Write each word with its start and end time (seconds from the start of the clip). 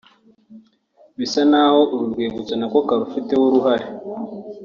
bisa 1.17 1.41
n’aho 1.51 1.81
uru 1.93 2.05
rwibutso 2.11 2.53
na 2.57 2.67
ko 2.71 2.77
karufiteho 2.87 3.43
uruhare 3.45 3.87